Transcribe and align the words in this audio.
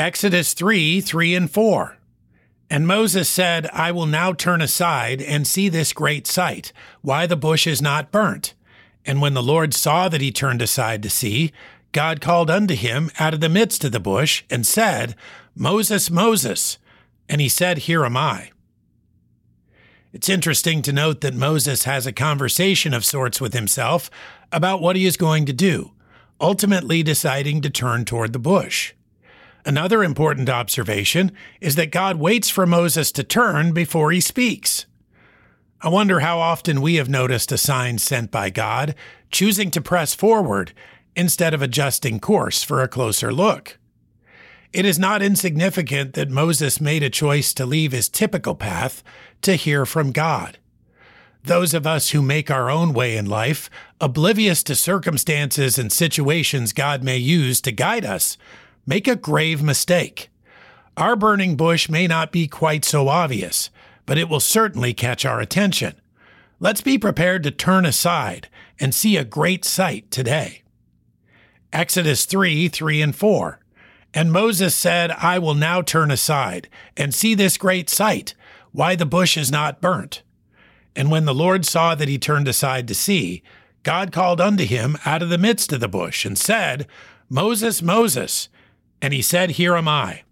Exodus 0.00 0.54
3 0.54 1.02
3 1.02 1.34
and 1.34 1.50
4. 1.50 1.98
And 2.70 2.86
Moses 2.86 3.28
said, 3.28 3.66
I 3.66 3.92
will 3.92 4.06
now 4.06 4.32
turn 4.32 4.62
aside 4.62 5.20
and 5.20 5.46
see 5.46 5.68
this 5.68 5.92
great 5.92 6.26
sight, 6.26 6.72
why 7.02 7.26
the 7.26 7.36
bush 7.36 7.66
is 7.66 7.82
not 7.82 8.10
burnt. 8.10 8.54
And 9.04 9.20
when 9.20 9.34
the 9.34 9.42
Lord 9.42 9.74
saw 9.74 10.08
that 10.08 10.22
he 10.22 10.32
turned 10.32 10.62
aside 10.62 11.02
to 11.02 11.10
see, 11.10 11.52
God 11.92 12.22
called 12.22 12.48
unto 12.48 12.74
him 12.74 13.10
out 13.18 13.34
of 13.34 13.40
the 13.40 13.50
midst 13.50 13.84
of 13.84 13.92
the 13.92 14.00
bush 14.00 14.42
and 14.48 14.66
said, 14.66 15.14
Moses, 15.54 16.10
Moses. 16.10 16.78
And 17.28 17.42
he 17.42 17.50
said, 17.50 17.78
Here 17.78 18.06
am 18.06 18.16
I. 18.16 18.52
It's 20.14 20.30
interesting 20.30 20.80
to 20.82 20.94
note 20.94 21.20
that 21.20 21.34
Moses 21.34 21.84
has 21.84 22.06
a 22.06 22.12
conversation 22.12 22.94
of 22.94 23.04
sorts 23.04 23.38
with 23.38 23.52
himself 23.52 24.10
about 24.50 24.80
what 24.80 24.96
he 24.96 25.04
is 25.04 25.18
going 25.18 25.44
to 25.44 25.52
do, 25.52 25.92
ultimately 26.40 27.02
deciding 27.02 27.60
to 27.60 27.68
turn 27.68 28.06
toward 28.06 28.32
the 28.32 28.38
bush. 28.38 28.94
Another 29.64 30.02
important 30.02 30.48
observation 30.48 31.32
is 31.60 31.76
that 31.76 31.90
God 31.90 32.16
waits 32.16 32.48
for 32.48 32.66
Moses 32.66 33.12
to 33.12 33.24
turn 33.24 33.72
before 33.72 34.10
he 34.10 34.20
speaks. 34.20 34.86
I 35.82 35.88
wonder 35.88 36.20
how 36.20 36.38
often 36.38 36.80
we 36.80 36.96
have 36.96 37.08
noticed 37.08 37.52
a 37.52 37.58
sign 37.58 37.98
sent 37.98 38.30
by 38.30 38.50
God 38.50 38.94
choosing 39.30 39.70
to 39.70 39.80
press 39.80 40.14
forward 40.14 40.72
instead 41.16 41.54
of 41.54 41.62
adjusting 41.62 42.20
course 42.20 42.62
for 42.62 42.82
a 42.82 42.88
closer 42.88 43.32
look. 43.32 43.78
It 44.72 44.84
is 44.84 44.98
not 44.98 45.22
insignificant 45.22 46.14
that 46.14 46.30
Moses 46.30 46.80
made 46.80 47.02
a 47.02 47.10
choice 47.10 47.52
to 47.54 47.66
leave 47.66 47.92
his 47.92 48.08
typical 48.08 48.54
path 48.54 49.02
to 49.42 49.56
hear 49.56 49.84
from 49.84 50.12
God. 50.12 50.58
Those 51.42 51.74
of 51.74 51.86
us 51.86 52.10
who 52.10 52.22
make 52.22 52.50
our 52.50 52.70
own 52.70 52.92
way 52.92 53.16
in 53.16 53.26
life, 53.26 53.70
oblivious 54.00 54.62
to 54.64 54.74
circumstances 54.74 55.78
and 55.78 55.90
situations 55.90 56.72
God 56.72 57.02
may 57.02 57.16
use 57.16 57.60
to 57.62 57.72
guide 57.72 58.04
us, 58.04 58.36
make 58.90 59.06
a 59.06 59.14
grave 59.14 59.62
mistake. 59.62 60.30
Our 60.96 61.14
burning 61.14 61.54
bush 61.56 61.88
may 61.88 62.08
not 62.08 62.32
be 62.32 62.48
quite 62.48 62.84
so 62.84 63.06
obvious, 63.06 63.70
but 64.04 64.18
it 64.18 64.28
will 64.28 64.40
certainly 64.40 64.92
catch 64.92 65.24
our 65.24 65.40
attention. 65.40 65.94
Let's 66.58 66.80
be 66.80 66.98
prepared 66.98 67.44
to 67.44 67.52
turn 67.52 67.86
aside 67.86 68.48
and 68.80 68.92
see 68.92 69.16
a 69.16 69.24
great 69.24 69.64
sight 69.64 70.10
today. 70.10 70.62
Exodus 71.72 72.24
3 72.24 72.66
3 72.66 73.00
and 73.00 73.14
4. 73.14 73.60
And 74.12 74.32
Moses 74.32 74.74
said, 74.74 75.12
I 75.12 75.38
will 75.38 75.54
now 75.54 75.82
turn 75.82 76.10
aside 76.10 76.68
and 76.96 77.14
see 77.14 77.36
this 77.36 77.56
great 77.56 77.88
sight, 77.88 78.34
why 78.72 78.96
the 78.96 79.06
bush 79.06 79.36
is 79.36 79.52
not 79.52 79.80
burnt. 79.80 80.24
And 80.96 81.12
when 81.12 81.26
the 81.26 81.34
Lord 81.34 81.64
saw 81.64 81.94
that 81.94 82.08
he 82.08 82.18
turned 82.18 82.48
aside 82.48 82.88
to 82.88 82.96
see, 82.96 83.44
God 83.84 84.10
called 84.10 84.40
unto 84.40 84.64
him 84.64 84.98
out 85.06 85.22
of 85.22 85.28
the 85.28 85.38
midst 85.38 85.72
of 85.72 85.78
the 85.78 85.86
bush 85.86 86.24
and 86.24 86.36
said, 86.36 86.88
Moses, 87.28 87.82
Moses. 87.82 88.48
And 89.02 89.12
he 89.12 89.22
said, 89.22 89.52
Here 89.52 89.76
am 89.76 89.88
I. 89.88 90.22